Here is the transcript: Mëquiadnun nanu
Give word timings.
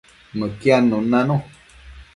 Mëquiadnun 0.37 1.05
nanu 1.11 1.35